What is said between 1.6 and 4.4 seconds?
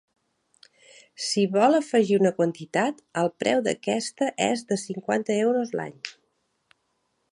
afegir una quantitat, el preu d'aquesta